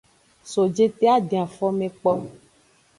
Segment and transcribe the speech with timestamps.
[0.51, 2.11] So jete a den afome kpo.